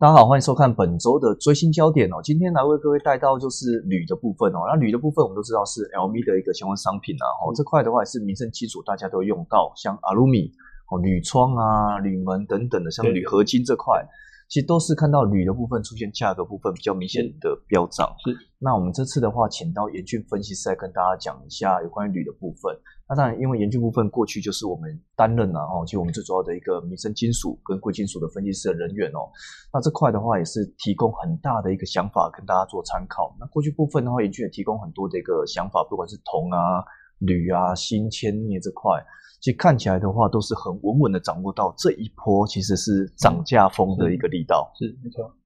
[0.00, 2.20] 大家好，欢迎收看本周的追星焦点哦。
[2.22, 4.62] 今天来为各位带到就是铝的部分哦。
[4.68, 7.26] 那铝的部分我们都知道是 LV 的一个相关商品啊。
[7.42, 10.52] 哦，这块的话也是民生基础，大家都用到，像阿鲁米
[10.86, 14.06] 哦、铝窗啊、铝门等等的，像铝合金这块。
[14.48, 18.14] 其实都是看到铝的部分出现价格部分比较明显的飙涨。
[18.24, 18.30] 是，
[18.60, 22.72] 那我们这次的话，请到严峻分析师来跟大家讲一下有关于铝的部分。
[23.08, 29.24] 那当然，因为研究部分过去就是我们担任了哦，就我们最主要的一个民生金属跟贵金属的分析师的人员哦。
[29.72, 33.34] 那这块的话也是提供很大的一个想法跟大家做参考。
[33.40, 36.84] 那过去部分的话，研究也提供很多的一个想法，不管是铜啊、
[37.20, 39.02] 铝啊、锌、铅、镍这块。
[39.40, 44.70] 其实看起来的话，都是很稳稳的掌握到这一波，其实是涨价风的一个力道。
[44.76, 45.37] 是没错，嗯，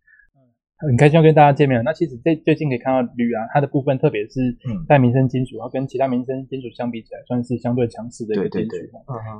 [0.87, 1.83] 很开心要跟大家见面。
[1.85, 4.57] 那其实最最近可以看到铝啊，它的部分，特别是
[4.89, 8.69] 在民生金属，然后跟其他民生金属相比起来，算是相对强势的一个金属。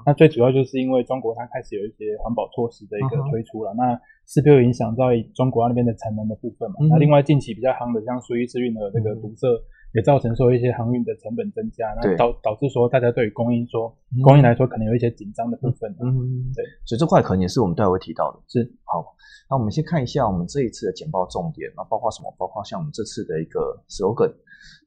[0.07, 6.77] 那最主要就是因为中国它开始有一些环保措施的一个推出了，那势必会影响到中国那边的产能的部分嘛。
[6.89, 9.47] 那另外近期比较夯的，像苏伊士运河这个堵塞。
[9.95, 15.95] 也造成说一些航运的成本增加，那导导致说大家对于供应说供应来说可能有一些紧张的部分。
[16.01, 18.41] 嗯，对，所以这块可能也是我们待会提到的。
[18.49, 19.05] 是，好，
[19.51, 22.35] 那我们先看一下我们这一次的简报重点，那包括什么？
[22.39, 24.33] 包括像我们这次的一个 slogan，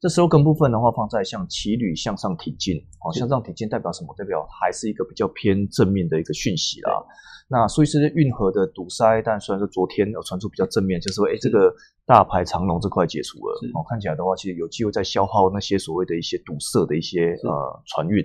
[0.00, 4.14] 这 slogan 部分的话放在像骑旅向上挺进，哦，向上挺进代表什么？
[4.16, 7.04] 代表还是一个比较偏正面的一个讯息啦。
[7.48, 11.72] 那所以是运河的堵塞，但虽然说昨天有传出比较正面，就是说，哎，这个。
[12.08, 18.24] 大排长龙这块解除了，哦，看起来的话，其实有机会在消耗那些所谓的一些堵塞的一些呃船运。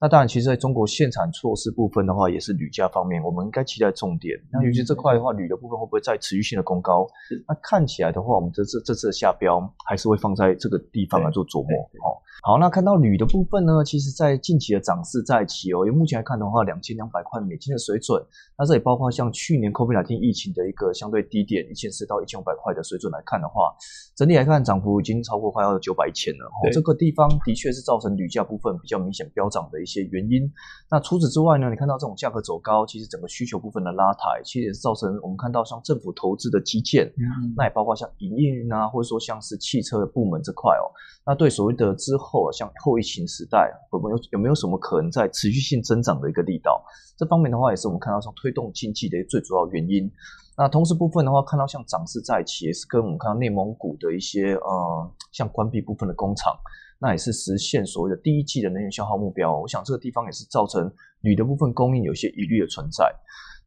[0.00, 4.36] 那当然，其实在中国限产措施部分的话，也是铝价方面，我们应该期待重点。
[4.50, 7.06] 那尤其这块的话，铝的部分会不会再持续性的攻高？
[7.46, 11.70] 那看起来的话，我们这次这次的下标还是会放在这个地方来做琢磨。
[12.02, 18.20] 哦，好，那看到铝的部分呢，其实在近期的涨势在起哦，因为目前来看的话，两千两百块美金的水准，
[18.58, 22.96] 那这也包括像去年 COVID-19 疫情的一个相对低点一千四到一千五百块的水。
[22.98, 23.76] 准来看的话，
[24.16, 26.50] 整体来看涨幅已经超过快要九百千了。
[26.72, 30.50] 这个地方的确是造成铝价部分比较明显飙涨的一些原因。
[30.90, 37.12] 那除此之外呢，你看到这种价格走高，其实整个需求部分的拉抬，其实也是造成我们看到像政府投资的基建，
[37.54, 40.88] 那也包括像营运啊，或者说像是汽车的部门这块哦。
[41.24, 46.82] 那对所谓的之后像后疫情时代，会不会有有没有什么可能在持续性增长的一个力道？
[47.16, 50.10] 这方面的话，也是我们看到说推动经济的一个最主要原因。
[50.58, 56.56] 那同时部分的话，看到像涨势在起，也是跟我们看到内蒙古的一些呃，像关闭部分的工厂，
[56.98, 59.58] 那也是实现所谓的第一季的能源消耗目标。
[59.60, 60.90] 我想这个地方也是造成
[61.20, 63.14] 铝的部分供应有些疑虑的存在。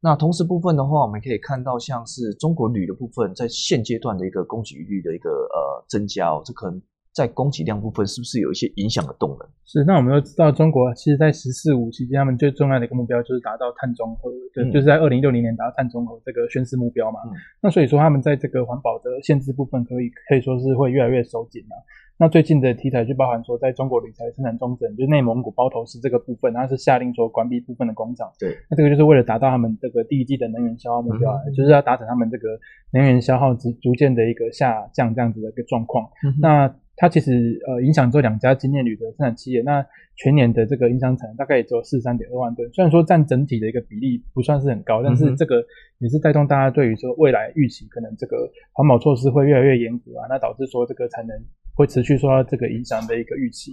[0.02, 6.80] 那同时部分的话，我们可以看到像是中国铝的部分在现阶段的一个供给率的一个呃增加哦，这可能。
[7.12, 9.40] 在供给量部分是不是有一些影响的动能？
[9.66, 17.18] 是，那我们都知道，中国其实在“十四五”期间，他们最重要的一个目标就是达到碳中和，对，就是在二零六零年达到碳中和这个宣示目标嘛。
[17.60, 21.74] 那所以说，他们在这个环保的限制部分，可以可以说是会越来越收紧了。
[22.20, 28.30] 那最近的题材就包含说，在中国铝材生产中整，就是内蒙古包头市这个部分，它是下令说关闭部分的工厂。
[28.38, 32.60] 对，那这个就是为了达到他们这个第一季的能源消耗目标，就是要达成他们这个
[32.92, 36.06] 能源消耗逐逐渐的一个下降这样子的一个状况。
[36.38, 39.82] 那它其实呃影响这两家精炼铝的生产企业，那
[40.16, 45.64] 全年的这个影响产能大概也只有四十三点二万吨，虽然说占整体的一个比例不算是很高，但是这个
[46.00, 48.36] 也是带动大家对于说未来预期可能这个
[48.72, 51.34] 环保措施会越来越严格啊，那导致说这个产能
[51.74, 53.72] 会持续受到这个影响的一个预期。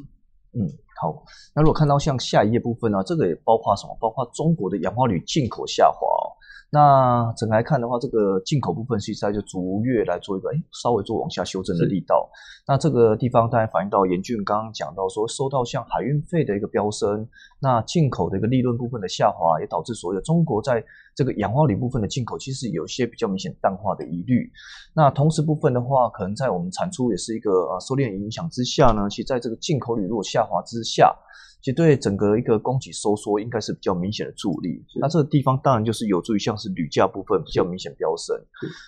[0.54, 0.66] 嗯，
[1.02, 3.96] 好，那如果看到像下一页部分呢，这个也包括什么？
[4.00, 6.27] 包括中国的氧化铝进口下滑哦。
[6.70, 12.30] 那整来看的话，这个进口部分其实在就逐月来做一个哎稍微做往下修正的力道。
[12.68, 17.26] 那这个地方当然反映到严峻刚刚讲到说，受到像海运费的一个飙升，
[17.62, 20.84] 那进口的一个利润部分的下滑，也导致所有中国在
[21.16, 24.52] 这个氧化铝部分的进口其实有一些比较明显淡化的疑虑。
[24.94, 31.16] 那同时部分的话，可能在我们产出也是一个呃收敛影响之下呢，其实在这个进口铝如果下滑之下。
[31.60, 34.86] 其实对整个一个供给收缩应该是比较明显的助力。
[35.02, 38.36] 那这个地方当然就是有助于像是铝价部分比较明显飙升。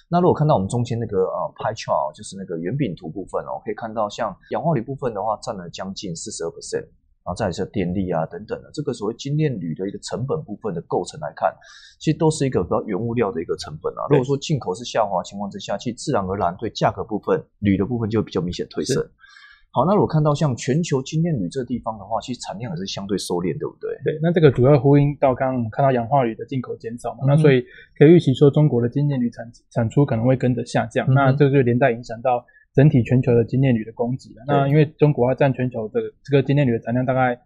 [0.07, 6.87] 那如果看到我们中间那个呃 pie chart，就是那个圆饼图部分哦，可以看到像氧化铝部分的话占了将近四十二 percent，
[7.25, 11.53] 然后再是电力啊等等的，这个所谓精炼铝的一个成本部分的构成来看，
[11.99, 14.07] 其实都是一个比较原物料的一个成本啊。
[14.09, 19.03] 如果说进口是下滑情况之下，其实自然而然对价格部分铝的部分就比较明显退升。
[19.71, 23.89] 好，那如果看到像全球精炼铝这个地方的话，其实产量还是相对收敛，对不对？
[24.03, 27.63] 对，那这个主要呼应到刚刚看到氧化铝的进口减少嘛，那所以
[27.95, 32.43] 可以预期说中国的精炼铝产产出可能会跟着下降，那这就连带影响到
[32.73, 34.43] 整体全球的精炼铝的供给了。
[34.47, 37.39] 那因为中国它占全球的这个精炼铝的产量大概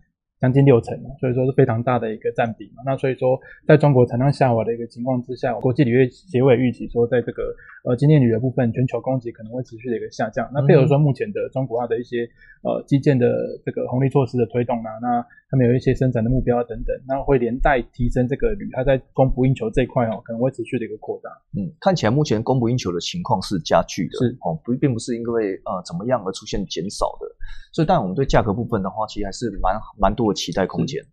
[0.44, 2.84] 将近六成，所以说是非常大的一个占比嘛。
[2.86, 7.56] 那所以说，在中国产量下滑的一个情况之下，国际铝业协会预期说，在这个
[7.86, 10.51] 呃今年铝的部分，全球供给可能会持续的一个下降。
[10.54, 12.28] 那配合说目前的中国它的一些
[12.62, 13.25] 呃基建的
[13.63, 21.30] 这个红利措施的推动啊，那他们有一些生产的目标等等，那会连带提升这个铝它在供不应求这一块哦，可能会持续的一个扩大。
[21.56, 27.32] 嗯，看起来目前供不应求的情况是加剧的，是哦，不并不是因为呃怎么样而出现减少的。
[27.72, 31.04] 所以，当然我们对价格部分的话，其实还是蛮蛮多的期待空间。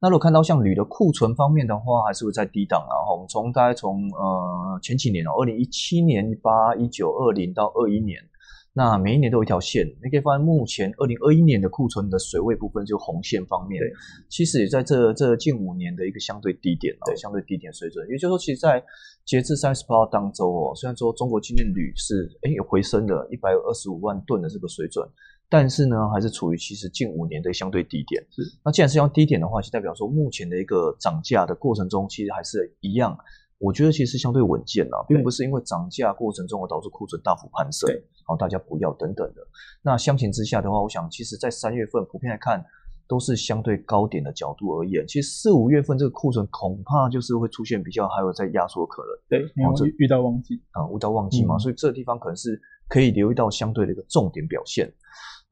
[0.00, 2.94] 那如果看到像铝的库存方面的话，还是会在低档啊。
[3.12, 8.20] 我们从大概从呃前几年哦，二零一七年、一八、一九、二零到二一年。
[8.76, 13.80] 那每一年都有一条线，你可以发现目前二零二一年的库存的水位部分，就红线方面，
[14.28, 18.04] 其实也在这这近五年的一个相对低点哦，相对低点水准。
[18.08, 18.82] 也就是说，其实，在
[19.24, 25.08] 截至三十八号当周哦，虽然说中国今年铝是哎有回升的一百二十五万吨的这个水准，
[25.56, 28.20] 但是呢，还是处于其实近五年的相对低点。
[28.28, 33.16] 是，那既然是要低点的话，就代表说目前的一个涨价的过程中，其实还是一样。
[33.58, 37.88] 我觉得其实相对稳健啊，并不是因为涨价过程中而导致库存大幅攀升，
[38.26, 39.46] 好大家不要等等的。
[39.80, 42.60] 那相形之下的话，我想其实在三月份普遍来看
[43.06, 49.38] 都是相对高点的角度而言，其实四五月份这个库存恐怕就是会出现比较还有在压缩可能。
[49.38, 54.92] 对，然后遇到旺季啊，遇到旺季嘛，所以这个地方可能是可以留意到相对的一个重点表现。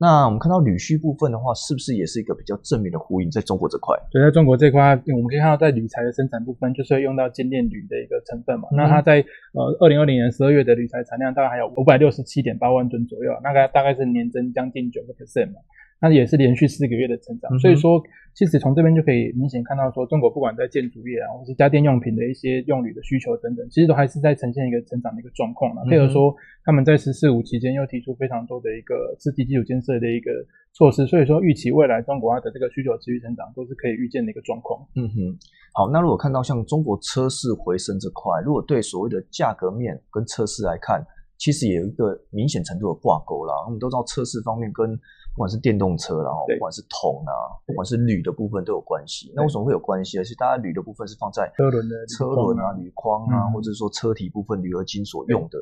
[0.03, 3.31] 那我们看到铝需部分的话，是不是也是一个比较正面的呼应？
[3.31, 8.67] 在中国这块，对，在中国这块，我们可以看到，在铝材的生产部分，就是会用到精炼铝的一个成分嘛。
[8.73, 15.61] 那它在呃二零二零年十二月的铝材产量大概还有五百六十七点八万吨左右，那个大概是年增将近九个 percent 嘛。
[16.03, 18.03] 那也是连续四个月的成长，所以说
[18.35, 25.85] 其实从这边就可以明显看到，说中国不管在建筑业啊，或是家电用品的一些用铝的需求等等，其实都还是在呈现一个成长的一个状况嘛。
[25.89, 26.35] 配合说
[26.65, 30.33] 他们在“十四五”期间又提出非常多的一个刺激基础建设的一个
[30.73, 34.85] 措施，所以说预期未来中国它的这个需求持续成长都是可以预见的一个状况。
[34.97, 35.39] 嗯哼，
[35.73, 41.01] 好，那如果看到像中国车市回升这块，如果对所谓的价格面跟车市来看，
[41.43, 43.53] 其实也有一个明显程度的挂钩啦。
[43.67, 47.35] 我们都知道测试方面跟不管是电动车，啦不管是铜啊，
[47.67, 49.33] 不管是铝的部分都有关系。
[49.35, 50.19] 那为什么会有关系？
[50.19, 55.59] 而且大家铝的部分是放在车轮的车轮啊、铝框啊，或者说车体部分铝合金所用的。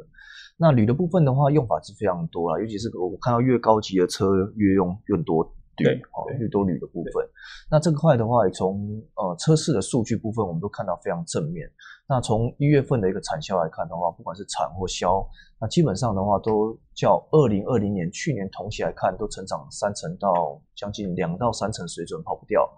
[0.58, 5.42] 那铝的部分的话，用法是非常多啦，尤其是我看到越高级的车越用越多
[5.78, 7.26] 铝，哦，越多铝的部分。
[7.70, 11.66] 那这块的话，从呃车市的数据部分，我们都看到非常正面。
[12.10, 15.24] 那从一月份的一个产销来看的话，不管是产或销，
[15.60, 22.68] 那基本上的话都较二零二零年去年同期来看，都成长三成到将近两到三成水准，跑不掉。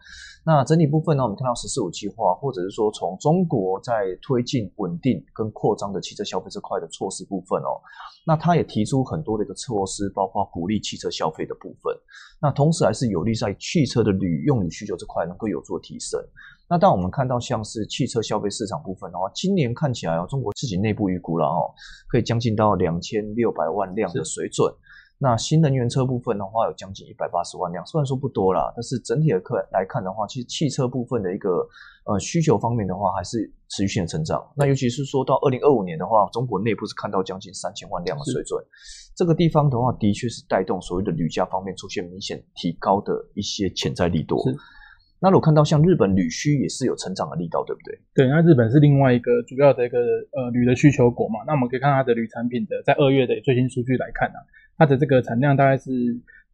[0.44, 7.80] 那整体部分呢，我们看到“十四五”计划，或者是说从中国在推进稳定跟扩张的汽车消费这块的措施部分哦，
[8.26, 11.96] 那他也提出很多的一个措施，包括鼓励汽车消费的部分。
[12.38, 16.20] 那同时还是有利在汽车的旅用铝需求这块能够有做提升。
[16.68, 21.68] 那当我们看到像是汽车消费市场部分的话，今年看起来哦，中国自己内部预估了哦，
[22.08, 24.72] 可以将近到两千六百万辆的水准。
[25.18, 31.64] 那新能源车部分的话，有将近一百八十万辆，虽然说不多啦，但是整体的客来看的话，其实汽车部分的一个
[32.06, 33.38] 呃需求方面的话，还是
[33.68, 34.42] 持续性的成长。
[34.56, 38.60] 那尤其是说到二零二五年的话，中国内部是看到将近三千万辆的水准，
[39.14, 44.42] 这个地方的话，的确是带动所谓的铝价方面出现明显提高的一些潜在力度。
[45.22, 47.96] 那我看到像日本铝需也是有成长的力道，对不对？
[48.12, 49.98] 对，那日本是另外一个主要的一个
[50.32, 51.38] 呃铝的需求国嘛。
[51.46, 54.42] 那我们可以看它的铝产品的在二月的最新数据来看啊，
[54.76, 55.90] 它的这个产量大概是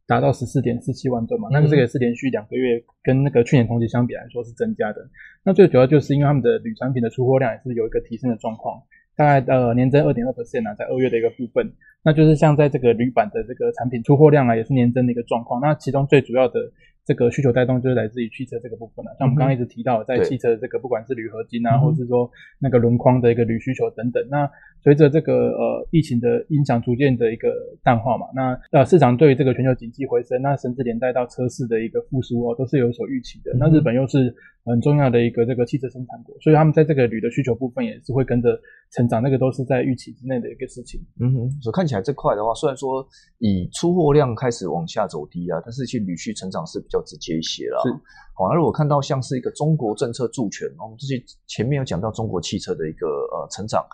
[0.07, 1.49] 达到十四点四七万吨嘛。
[1.51, 5.01] 那个这个也是连续两个月跟那个去年同期相比来说是增加的。
[5.43, 8.83] 那最主要就是因为他们的铝产品的出货量也是有一个提升的状况，
[9.17, 11.73] 大概呃年增二点二 percent 啊，在二月的一个部分，
[12.05, 15.59] 那就是像在这个铝板的这个产品出货量啊也是年增的一个状况。
[15.63, 16.71] 那其中最主要的。
[17.09, 24.51] 这个需求带动就是来自于汽车这个部分了，像我们刚刚一直提到，在汽车这个不管是铝合金啊，或是说那个轮框的一个铝需求等等，那
[24.83, 27.49] 随着这个呃疫情的影响逐渐的一个
[27.83, 33.53] 淡化嘛，那呃市场对于这个全球经济回升，那甚至连带到车市的一个复苏哦，都是有所预期的。
[33.59, 38.59] 那日本又是很重要的一个这个汽车生产国，所以他们在这个铝的需求部分也是会跟着
[38.93, 41.01] 成长，那个都是在预期之内的一个事情。
[41.21, 43.07] 嗯哼，所以看起来这块的话，虽然说
[43.39, 47.83] 以出货量开始往下走低啊，但是其实铝需成长是比较直接一些了。
[47.83, 47.91] 是，
[48.35, 53.85] 好，而我看到像是一个中国政策助权，我们这些前面有讲到中国汽车的一个呃成长。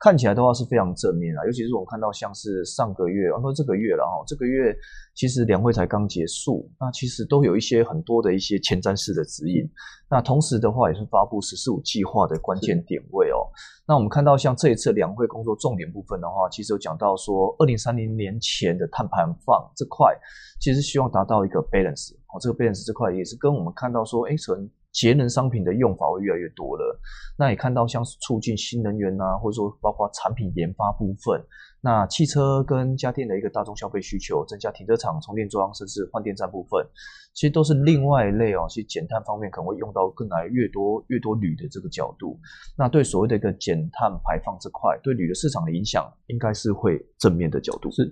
[0.00, 4.74] 看起来的话是非常正面啊，尤其是我们看到像是上个月，然后这个月了哈，这个月
[5.14, 9.68] 其实两会才刚结束，那其实都有一些很多的一些前瞻式的指引。
[10.08, 13.44] 那同时的话也是发布“十四五”计划的关键点位哦。
[13.86, 20.16] 那我们看到像这一次两会工作重点部分的话，其实有讲到说，二零三零年前的碳排放这块，
[20.58, 22.14] 其实希望达到一个 balance。
[22.32, 24.56] 哦，这个 balance 这块也是跟我们看到说，哎，从
[24.92, 27.00] 节能商品的用法会越来越多了。
[27.38, 31.42] 那也看到像是促进新能源啊，或者说包括产品研发部分。
[31.82, 36.86] 那汽车跟家电的一个大众消费需求，增加停车场、充电桩，甚至换电站部分，
[37.32, 38.66] 其实都是另外一类哦。
[38.68, 42.38] 其实减碳方面可能会用到更来越多越多铝的这个角度。
[42.76, 47.90] 那对所谓的一个减碳排放这块，对铝的市场的影响，应该是会正面的角度。
[47.90, 48.06] 是。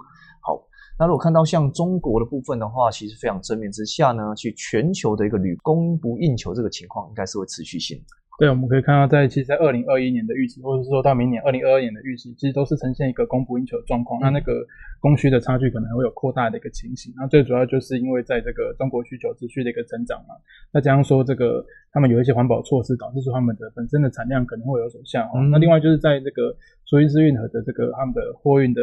[0.99, 8.02] 那如果看到像中国的部分的话，其实非常正面之下呢，去全球的一个铝供不应求这个情况，应该是会持续性。
[8.38, 14.21] 对，我们可以看到，在其实，在二零二一年的预期，或者是说到明年二零二二年的预期，其实都是呈现一个供不应求的状况。
[14.21, 14.64] 那那个
[15.00, 17.12] 供需的差距可能会有扩大的一个情形。
[17.17, 20.35] 那最主要就是因为在这个中国需求持续的一个增长嘛，
[20.73, 25.40] 那加上说这个他们有一些环保措施，导致说他们的本身的产量可能会有所下滑。
[25.50, 28.83] 那另外就是在这个苏伊士运河的这个他们的货运的。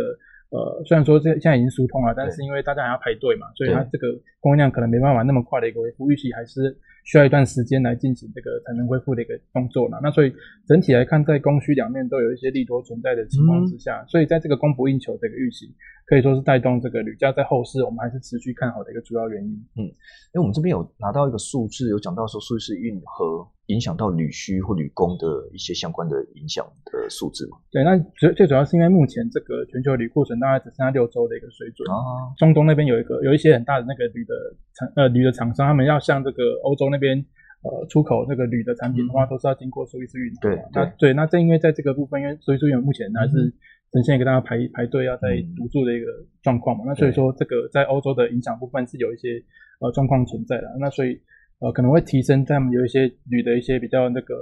[0.55, 4.07] 呃，虽然说这现在已经疏通了，但是因为大家还要排队嘛，所以它这个
[4.39, 6.71] 供应量可能没办法那么快的一个恢复，预期还是
[7.03, 9.99] 需要一段时间来进行这个产能恢复的一个动作呢。
[10.01, 10.31] 那所以
[10.65, 15.75] 整体来看，在供需两面都有一些利多存在的情况之下，所以在这个供不应求这个预期，
[16.07, 19.51] 可以说是带动这个铝价在后市我们还是持续看好的一个主要原因。
[19.75, 19.83] 嗯，
[20.31, 23.45] 因为我们这边有拿到一个数字，有讲到说苏伊士运河。
[23.67, 27.57] 影响到铝需或铝供的一些相关的影响的数字嘛？
[27.71, 32.29] 对，那最最主要是因为目前这个全球铝库存大概只剩下六周的一个水准啊。
[32.37, 34.35] 中东那边有一个有一些很大的那个铝的
[34.75, 37.17] 厂呃铝的厂商，他们要向这个欧洲那边
[37.63, 40.41] 呃出口那个铝的产品的话，都是要经过苏伊士运河。
[40.41, 43.51] 对，那对，那正因为在这个部分，因为苏伊士运河目前还是
[43.91, 46.05] 呈现一个大家排排队要在堵住的一个
[46.43, 49.43] 状况嘛，那所以说这个在欧洲的影响部分是有一些
[49.79, 50.67] 呃状况存在的。
[50.79, 51.19] 那所以。
[51.59, 54.35] 呃，可能会提升他们有一些铝的一些比较那个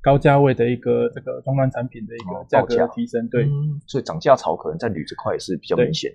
[0.00, 3.48] 高价位的一个这个终端产品的一个价格提升，对，
[3.86, 6.10] 所以涨价潮可能在铝这块也是比较明显。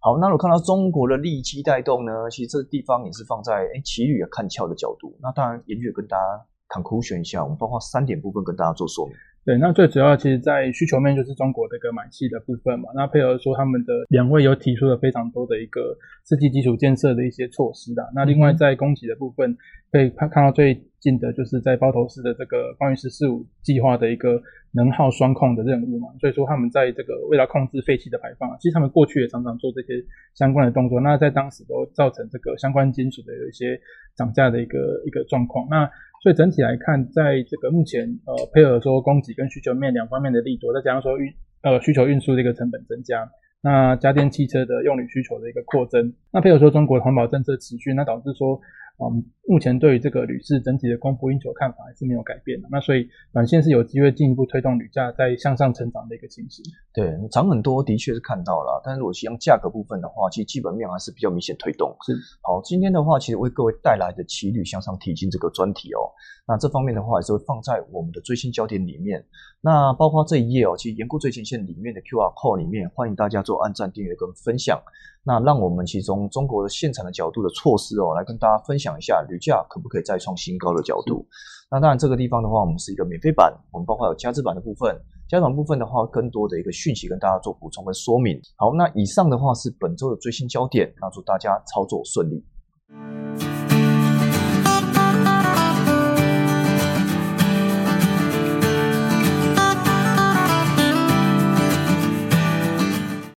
[0.00, 5.16] 好，那我看到中国的利基带动呢，其实这个地方也是放在哎奇铝看俏的角度。
[5.20, 6.22] 那当然，也略跟大家
[6.68, 9.14] conclusion 一下，我们包括三点部分跟大家做说明。
[9.44, 12.90] 对，那最主要其实，在需求面就是中国的一个买气的部分嘛。
[12.94, 18.08] 那配合说他们的两位有提出了非常多的一个刺激基础建设的一些措施的。
[18.14, 19.56] 那另外在供给的部分，
[19.90, 24.40] 可以看看到最近的就是在包头市的这个关于“十四五”计划的一个
[24.74, 26.06] 能耗双控的任务嘛。
[26.20, 29.94] 所以说他们在这个为了控制废气的排放，其实他们过去也常常做这些
[30.36, 31.00] 相关的动作。
[31.00, 33.80] 那在当时都造成这个相关金属的有一些
[34.14, 35.66] 涨价的一个一个状况。
[35.68, 35.90] 那
[36.22, 43.28] 所以整体来看，在这个目前呃配合说供给跟需求面两方面的力度，再加上说运呃需求运输的一个成本增加，
[43.60, 48.60] 那家电汽车的用铝需求的一个扩增，那配合说中国环保政策持续，那导致说。
[48.98, 52.68] 嗯，目前对于这个铝市整体的供不应求看法还是没有改变的。
[52.70, 56.64] 那所以短线是有机会进一步推动铝价在向上成长的一个情形。
[56.92, 61.96] 对，涨很多的确是看到了，但是如果是用价格部分的话，其实基本面还是比较明显推动。
[62.06, 62.14] 是。
[62.42, 66.06] 好，今天的话，其实为各位带来的骑铝向上提进这个专题哦，
[66.46, 69.24] 那这方面的话也是会放在我们的最新焦点里面。
[69.64, 74.76] 那包括这一页哦，其实研估最前线里面的 QR code 里面，欢迎大家做按赞、订阅跟分享。
[75.24, 81.24] 那让我们其中中国的现场的角度的措施哦，来跟大家分享一下铝价可不可以再创新高的角度。
[81.70, 88.40] 那当然这个地方的话，我们是一个免费版，我们包括有加字版的部分，加字版部分的话，更多的一个讯息跟大家做补充跟说明。
[88.56, 92.44] 好，那以上的话是本周的最新焦点，那祝大家操作顺利。